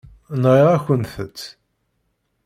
Nɣiɣ-akent-tt. 0.41 1.39